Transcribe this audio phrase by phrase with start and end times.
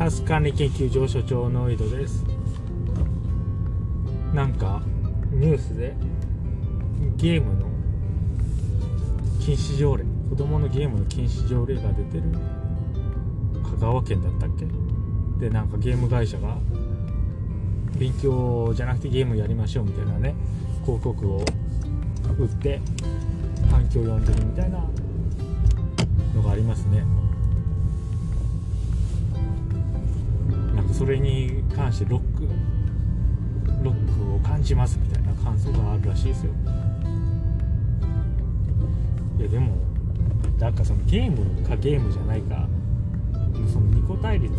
[0.00, 2.24] タス管理研究所所長の井戸です。
[4.32, 4.80] なんか
[5.30, 5.94] ニュースで
[7.18, 7.66] ゲームの
[9.42, 12.22] 禁止条例子供のゲームの禁止条例が出てる
[13.62, 14.64] 香川県だったっけ？
[15.38, 16.56] でなんかゲーム会社が
[17.98, 20.34] 勉強じゃなくてゲームやりましょうみたいなね
[20.86, 21.44] 広告を
[22.38, 22.80] 打って
[23.70, 24.82] 反響を呼んでるみたいな
[26.34, 27.04] のがありますね。
[30.92, 32.46] それに関してロック
[33.82, 36.52] ロックを感じますみたいな感想があるらしいですよ。
[39.38, 39.76] いやでも
[40.58, 42.68] なんかそのゲームかゲームじゃないか
[43.72, 44.52] その二個対立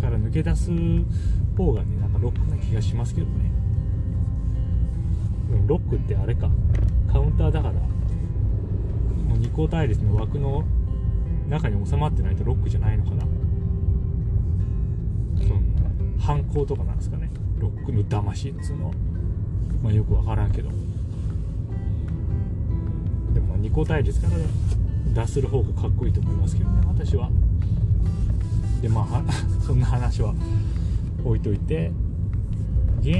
[0.00, 0.70] から抜け出す
[1.56, 3.50] 方がねなんかロックな気がしますけどね。
[5.66, 6.50] ロックってあれか。
[7.10, 7.80] カウンターだからも
[9.34, 10.62] う二項対立の枠の
[11.48, 13.24] 中に収まってないとロックじゃないのかな。
[16.18, 17.30] 犯行とかなんですかね。
[17.58, 18.92] ロックの騙しっつうの。
[19.82, 20.70] まあよくわからんけど。
[23.34, 24.32] でも二項対立から
[25.14, 27.30] 脱する方がかっこいいと思いますけどね私は。
[28.82, 29.22] でまあ
[29.62, 30.34] そんな話は
[31.24, 31.92] 置いといて。
[33.00, 33.12] ゲ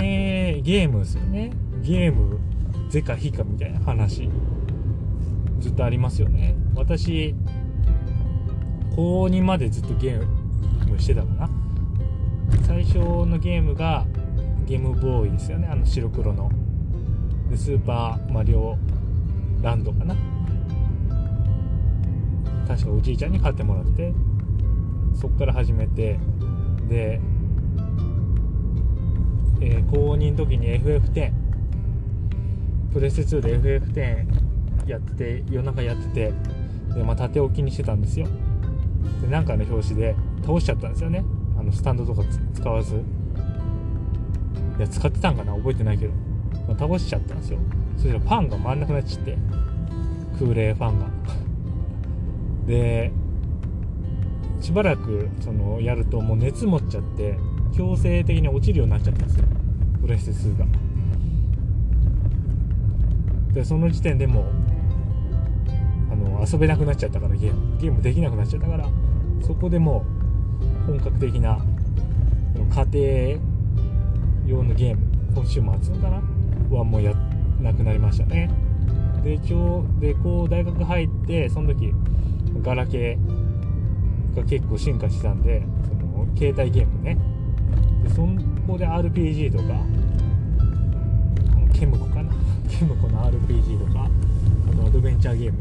[0.60, 1.52] ーゲームですよね。
[1.82, 2.38] ゲーム
[2.90, 4.28] 是か非かみたいな話。
[5.60, 6.56] ずっとありますよね。
[6.74, 7.34] 私
[8.94, 10.26] 高2までずっとゲー
[10.90, 11.50] ムしてたかな。
[12.90, 14.06] 最初のゲームが
[14.64, 15.68] ゲームボーイですよね。
[15.70, 16.50] あの白黒の。
[17.50, 18.78] でスーパーマリオ
[19.60, 20.16] ランドかな。
[22.66, 24.14] 確かおじいちゃんに買ってもらって
[25.14, 26.18] そっから始めて。
[26.88, 27.20] で、
[29.60, 31.32] えー、高2の時に FF10
[32.94, 36.32] プレステ2で FF10 やってて夜中やってて
[36.94, 38.26] で、まあ、縦置きにしてたんですよ。
[39.20, 41.22] でなんかの表紙で倒しちゃったんですよね。
[41.68, 42.22] のスタンドとか
[42.54, 43.02] 使わず
[44.78, 45.54] いや使ってたんかな？
[45.54, 46.12] 覚えてないけど、
[46.68, 47.58] まあ、倒しちゃったんですよ。
[47.96, 49.36] そしたらファンが回んなくなっちゃって。
[50.38, 51.06] 空冷ファンが。
[52.66, 53.10] で
[54.60, 57.38] しばらくそのやるともう熱持っちゃって
[57.72, 59.44] 強制的に落ちるようになっちゃったんですよ。
[60.00, 60.66] プレステ2が。
[63.54, 64.44] でその時点でもう
[66.12, 68.88] あの遊べなくなっちゃったからゲームゲームできなくなっちゃったから
[69.40, 70.17] そこでもう
[70.86, 71.58] 本格的な
[72.90, 73.36] 家
[74.46, 76.22] 庭用のゲームコンシューマーつうのかな？
[76.76, 77.14] はもうや
[77.60, 78.50] なくなりましたね。
[79.22, 81.92] で一応でこう大学入ってその時
[82.62, 87.16] ガラケーが結構進化してたんでその携帯ゲームね。
[88.04, 88.22] でそ
[88.66, 89.64] こで RPG とか
[91.54, 92.32] あのケムコかな？
[92.68, 94.08] ケムコの RPG とか
[94.72, 95.58] あとアドベンチャーゲーム。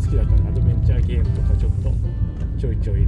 [0.00, 1.90] 好きだったアドベンチャーゲームとかちょっと
[2.58, 3.06] ちょいちょい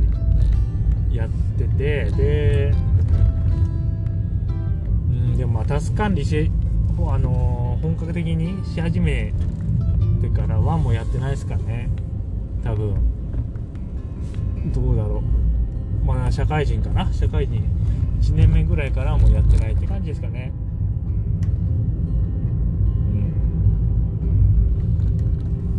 [1.12, 1.28] やっ
[1.59, 2.75] ててで
[5.09, 6.50] うんでもまあタス管理し
[7.09, 9.32] あのー、本格的にし始め
[10.21, 11.88] てから1もやってないですかね。
[12.62, 12.94] 多分。
[14.72, 15.22] どうだろ
[16.03, 16.04] う。
[16.04, 17.10] まあ社会人かな。
[17.12, 17.65] 社会人
[18.21, 20.53] 1年目ぐらいからもうやってないって感じですかね。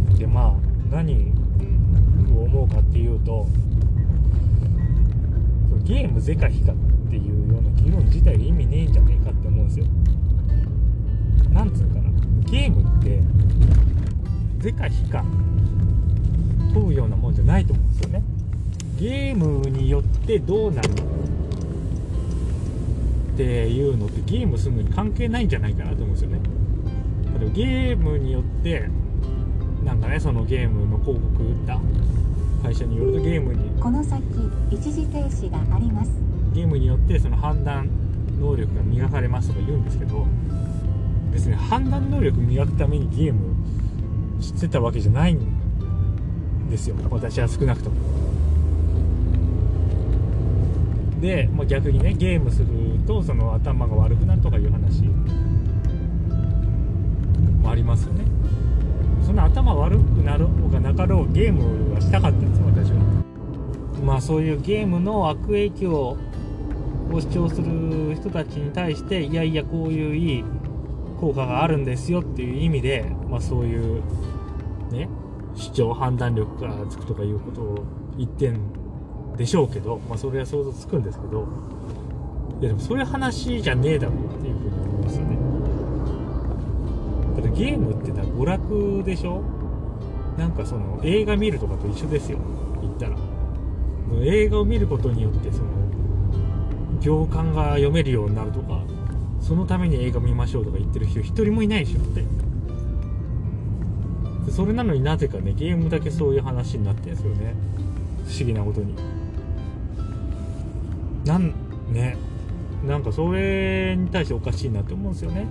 [0.09, 0.15] うん。
[0.15, 0.53] でまあ
[0.89, 1.31] 何
[2.35, 3.45] を思うかっていうと
[5.83, 6.75] ゲーム是か非かっ
[7.09, 9.85] ていうような議論自体が意味ねえんじゃねえかって思うんですよ。
[11.53, 12.09] なんつうかな。
[12.49, 13.21] ゲームって
[14.59, 15.23] 是か非か
[16.73, 18.23] 問うようなもんじゃないと思うんですよね。
[18.99, 20.93] ゲームによってどうなるっ
[23.35, 26.39] ていうのってゲームするのに関係ないんじゃないかなと思うんですよね。
[27.39, 28.87] 例えばゲームによって
[29.83, 31.79] なんかねそのゲームの広告打った
[32.71, 33.69] 会社によるとゲームに。
[33.81, 34.23] この先
[34.71, 36.11] 一時停止があります。
[36.53, 37.89] ゲームによってその判断
[38.39, 40.25] 能力が磨かれますとか言うんですけど
[41.31, 43.55] 別に判断能力磨くためにゲーム
[44.41, 46.95] してたわけじゃないんですよ。
[47.09, 47.95] 私は少なくとも。
[51.19, 52.67] で、まあ、逆にねゲームする
[53.05, 55.03] とその頭が悪くなるとかいう話
[57.61, 58.23] もありますよね
[59.31, 62.99] そんな頭悪くなろうがなかろうゲームはしたかったんです私は。
[64.03, 66.17] まあそういうゲームの悪影響を
[67.13, 70.43] 主張する人たちに対していやいやこういういい
[71.21, 74.03] 効果があるんですよっていう意味で、まあ、そういう
[74.91, 75.07] ね
[75.55, 77.85] 主張判断力がつくとかいうことを
[78.17, 78.59] 言ってん
[79.37, 81.47] でしょうけど、まあ、それは想像つくんですけど
[82.59, 85.37] いやでもそういう話じゃねえだろうっていうふうに思いますよね。
[87.35, 88.00] だってゲーム
[88.41, 89.43] 娯楽でしょ？
[90.35, 92.39] なんかその映画見るとかと一緒ですよ。
[92.81, 93.15] 言ったら。
[94.23, 95.69] 映画を見ることによってその
[96.99, 98.81] 行間が読めるようになるとか
[99.39, 102.25] そのために映画見ましょうとか言ってる人一人もいないでしょって。
[104.51, 107.53] それなのになぜかねゲームだけそういう話になってるんですよね。
[108.25, 108.95] 不思議なことに。
[111.25, 111.53] なん
[111.91, 112.17] ね。
[112.87, 115.45] なんかそれに対しておかしいなって思うんですよね。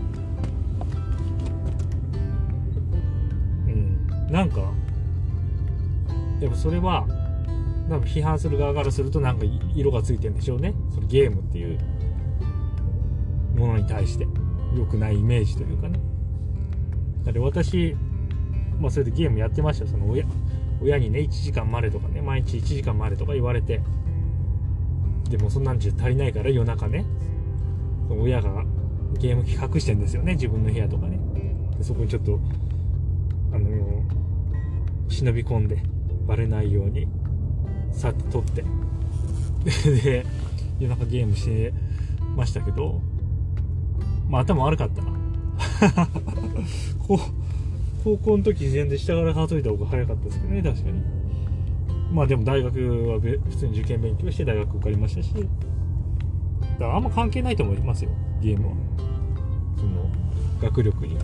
[6.50, 7.06] やっぱそれは
[7.88, 9.44] 多分批判する側からするとなんか
[9.74, 10.74] 色がついてるんでしょうね。
[10.92, 11.78] そのゲームっていう
[13.56, 14.26] ものに対して。
[14.76, 15.98] 良くないイメージというかね。
[17.24, 17.96] だって私
[18.80, 20.24] まあそれでゲームやってましたその親
[20.80, 22.22] 親にね1時間までとかね。
[22.22, 23.82] 毎日1時間までとか言われて。
[25.28, 27.04] でもそんなんじゃ足りないから夜中ね。
[28.10, 28.64] 親が
[29.18, 30.34] ゲーム機隠してんですよね。
[30.34, 31.20] 自分の部屋とかね。
[31.78, 32.40] でそこにちょっと
[33.52, 34.04] あの
[35.08, 35.82] 忍び込んで。
[36.30, 37.08] バレないように
[37.90, 38.64] さっと取って。
[40.00, 40.24] で
[40.78, 41.74] 夜中ゲームして
[42.36, 43.02] ましたけど
[44.28, 45.02] まあ頭悪かった。
[45.02, 45.10] な
[47.06, 47.18] こう
[48.04, 51.02] 高校の時全然下から数えた方が早かったですけどね確かに。
[52.12, 55.34] まあでも大学は普通に受験勉強して大学受かりましたし。
[55.34, 55.48] だか
[56.78, 58.10] らあんま関係ないと思いますよ
[58.40, 58.74] ゲームは。
[59.76, 60.08] その
[60.62, 61.16] 学力に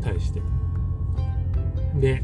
[0.00, 0.40] 対して。
[2.00, 2.22] で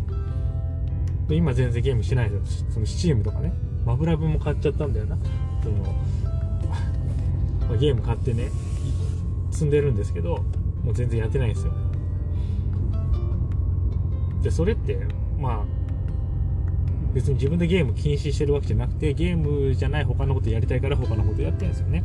[1.34, 3.52] 今全然ゲームしないですその Steam とかね。
[3.84, 5.18] マブラブも買っちゃったんだよな。
[5.62, 5.94] その、
[7.78, 8.50] ゲーム買ってね
[9.50, 10.44] 積んでるんですけど
[10.84, 11.72] もう全然やってないんですよ。
[14.42, 14.98] でそれって
[15.38, 15.64] まあ
[17.12, 22.04] 別に自分でゲーム禁止してるわけじゃなくてゲームじゃない他のことやりたいから他のことやってるんですよね。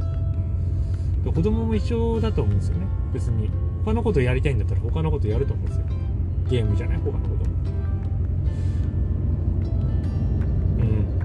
[1.23, 2.87] で子供も一緒だと思うんですよね。
[3.13, 3.49] 別に
[3.83, 5.85] 他のことやりたいんだったら他のことやると思うんですよ。
[6.49, 7.45] ゲームじゃない他のこと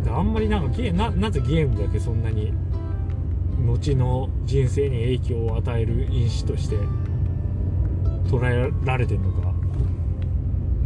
[0.05, 0.13] うん。
[0.13, 2.53] あんまりなんかゲななぜゲームだけそんなに
[3.65, 6.77] 後の人生に影響を与える因子として
[8.29, 9.53] 捉えられてるのか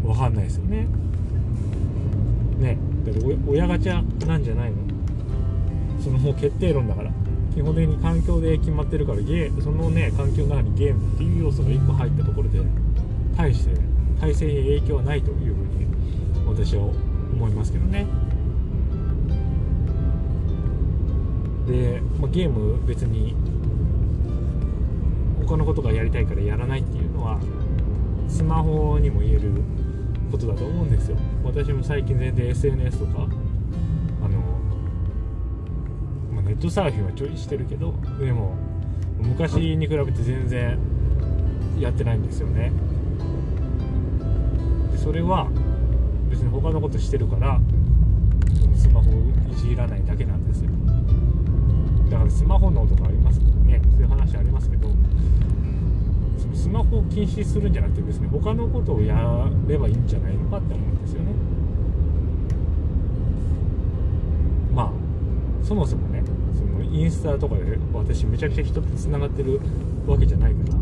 [0.05, 0.87] わかんないですよね。
[2.59, 2.79] ね。
[3.05, 4.77] だって親ガチャなんじゃないの？
[6.03, 7.11] そのもう決定論だから。
[7.55, 12.59] 基本的に環境で決まってるからゲそのね環境の中にゲームっていう要素が1個入ったところで
[13.37, 13.77] 対して
[14.21, 15.87] 体制に影響はないというふうに
[16.49, 18.07] 私は思いますけどね。
[21.67, 23.35] で、まあ、ゲーム別に
[25.47, 27.39] 他のことがやりたいからやらないっていうのは
[28.29, 29.51] スマホにも言える
[30.31, 31.17] ことだと思うんですよ。
[31.45, 33.29] 私も最近全然 SNS とか
[34.23, 34.41] あの、
[36.33, 38.57] まあ、ネットサーフィンはちょいしてるけどでも
[39.19, 40.79] 昔に比べて全然
[41.79, 42.73] やってないんですよね。
[44.93, 45.49] でそれは
[46.31, 47.61] 別に他のことしてるから
[48.77, 49.15] スマホを
[49.53, 50.71] いじらないだけなんですよ。
[52.35, 53.81] スマホのとかありますね。
[53.93, 54.89] そういう話ありますけど
[56.37, 61.33] そのスマホを禁止するんじゃなくて別に他のことをやればいいんじゃないのかって思うんですよね。
[64.75, 64.91] まあ
[65.63, 66.23] そもそもね
[66.53, 69.61] そのインスタとかで私めちゃくちゃ人とつながってる
[70.07, 70.79] わけじゃないから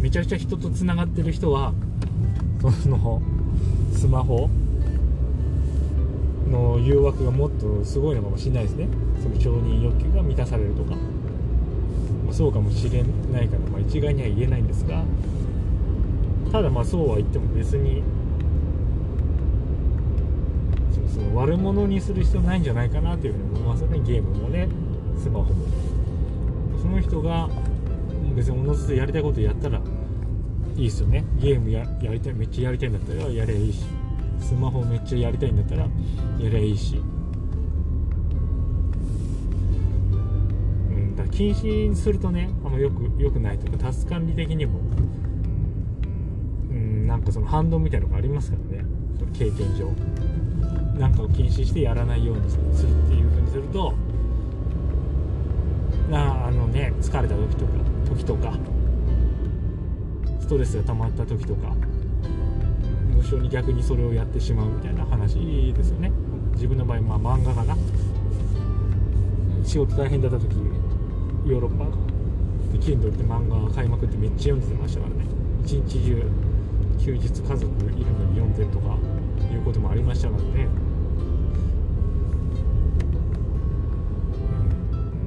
[0.00, 1.72] めちゃくちゃ人とつながってる人は
[2.60, 3.22] その
[3.92, 4.50] スマホ
[6.50, 8.86] の誘惑がもっとすごいのかもしれないですね。
[9.20, 10.96] その承認欲求が満たされるとか、ま
[12.30, 15.04] あ、そうかもしれないから、まあ、一概には言えないんですが。
[16.50, 18.02] ただまあそうは言っても別に
[20.92, 24.68] そのその悪者にする必要ないんじゃないかなというふうに思いますよねゲームもね。
[25.16, 25.66] スマホも。
[26.82, 27.48] その人が
[28.34, 29.78] 別におのずとやりたいことやったら
[30.76, 31.24] いいですよね。
[31.38, 33.84] ゲームややりたいめっちゃやりたいんだったらやればいいし。
[34.40, 35.88] スマホめっちゃやりたいんだったらや
[36.38, 37.00] りゃいいし。
[41.30, 44.80] 禁止するとねあんまよくよくないというかタス管理的にも
[46.70, 48.84] うんなんかその反動みたいなのがありますからね。
[49.18, 49.90] その経験上。
[51.00, 52.60] なんかを禁止してやらないようにする
[53.06, 53.94] っていう風にすると
[56.10, 57.70] なあのね疲れた時とか
[58.06, 58.52] 時とか
[60.40, 61.74] ストレスが溜まった時とか
[63.16, 66.12] 無性に逆にそれをやってしまうみたいな話ですよね。
[66.52, 67.76] 自分の場合まあ漫画かな。
[69.64, 70.54] 仕事大変だった時
[71.50, 71.84] ヨーロッパ。
[72.72, 75.24] で Kindle って漫画買いまくってめっちゃ読んでましたからね。
[75.64, 76.22] 一日中
[76.98, 78.96] 休日家族いるのに読んでとか
[79.52, 80.68] いうこともありましたからね、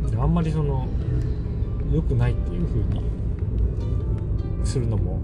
[0.05, 0.87] うん、であんまりその
[1.91, 3.01] 良くないっていう風に
[4.63, 5.19] するのも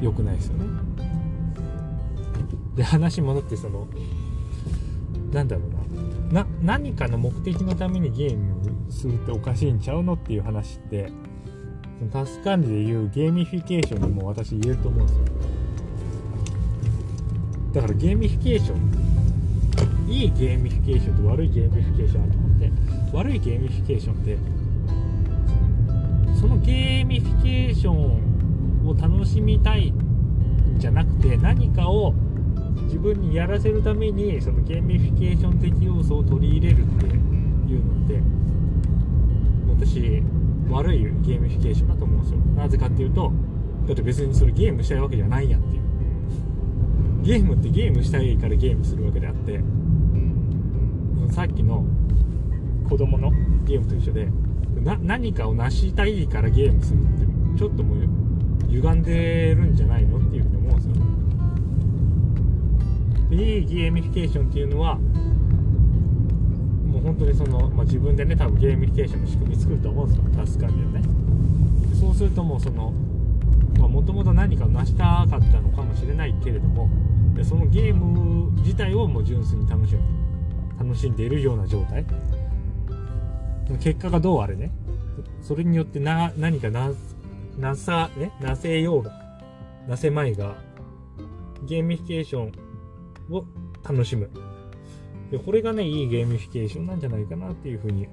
[0.00, 0.66] 良くないですよね。
[2.76, 3.88] で話戻ってその
[5.32, 5.75] なんだろうな。
[6.30, 11.12] な何かの目的のためにゲームするっておかしいんちゃうのっていう話って
[11.98, 15.24] そのタスク管理でいうゲーミフィケーションにも私言えると思うんですよ。
[17.74, 19.06] だからゲーミフィケーション
[20.08, 22.70] いいゲーミフィケーションと悪いゲーミフィケーションあると思って
[23.12, 24.38] 悪いゲーミフィケーションって
[26.40, 32.14] そのゲーミフィケーションを楽しみたいんじゃなくて何かを
[32.84, 38.20] 自分にやらせるためにそのゲーミフィケーション的要素を取り入れるっていうのって
[39.88, 40.22] 私
[40.70, 42.38] 悪いゲーミフィケーションだと思うんですよ。
[42.56, 43.32] なぜかっていうと
[43.86, 45.82] だって別にそれゲームしたいわけじゃないやっていう。
[47.22, 49.60] ゲームってゲームしたいからゲームするわけであって
[51.32, 51.84] さっきの
[52.88, 53.32] 子供の
[53.64, 54.28] ゲームと一緒で
[55.02, 58.08] 何かを成したいからゲームするってちょっともう
[58.68, 60.20] 歪んでるんじゃないのっ
[63.30, 70.24] いいゲーミフィケーションっていうのはもう本当にその、まあ、自分でね多分ゲーミフィケーションの仕組み作ると思うんですよ。
[70.36, 71.02] タスク管理をね。
[71.98, 72.92] そうするともうその
[73.88, 76.88] もともと何かを成したかったのかもしれないけれども
[77.34, 80.00] でそのゲーム自体をもう純粋に楽しむ。
[80.78, 82.04] 楽しんでいるような状態。
[83.80, 84.70] 結果がどうあれね。
[85.40, 86.90] それによってな何かな
[87.58, 89.12] なさねなせようが
[89.88, 90.56] なせまいが
[91.66, 92.52] ゲーミフィケーション
[93.30, 93.44] を
[93.82, 94.30] 楽しむ。
[95.30, 98.06] でこれがねいいゲーミフィケーションなんじゃないかなっていうふうに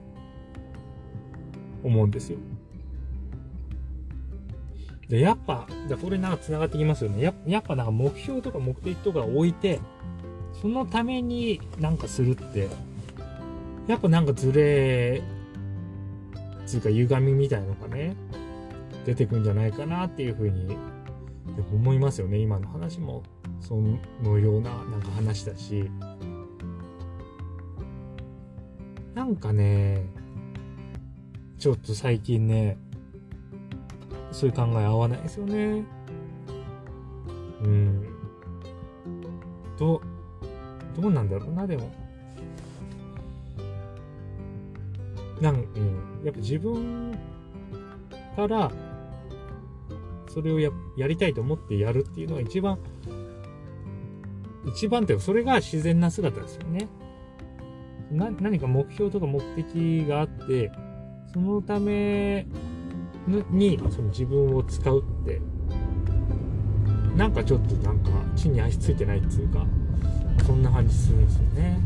[1.84, 2.38] 思うんですよ。
[5.10, 7.24] でやっぱでこれなんか繋がってきますよね。
[7.24, 9.79] ややっぱなんか目標とか目的とか置いて
[10.62, 12.70] そのためになんかするって
[13.88, 15.22] やっぱなんかズレ
[16.65, 18.15] つうか歪みみたいのがね
[19.05, 20.77] 出てくんじゃないかなっていうふうに
[21.74, 23.24] 思いますよね今の話も。
[23.67, 23.82] そ
[24.22, 25.89] のようななんか話だし
[29.15, 30.05] なんかね
[31.58, 32.77] ちょっと最近ね
[34.32, 35.86] そういう考え合わないですよね。
[37.62, 38.03] うん。
[39.77, 40.01] ど
[41.00, 41.91] どうなんだろうなでも。
[45.39, 46.25] なんうん。
[46.25, 47.17] やっぱ自分
[48.36, 48.72] から
[50.27, 52.79] それをややりたいと思ってやるっていうのが一番
[54.65, 56.88] 一番ってそれが自然な姿ですよね。
[58.12, 60.72] 何か目標とか目的があって
[61.34, 62.46] そのため
[63.50, 65.41] にその自分を使うって
[67.15, 69.65] なんかちょっとなんか地に足ついてないっていうか
[70.46, 71.79] そんな感じするんですよね。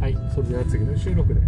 [0.00, 1.40] はいそれでは次の収録で。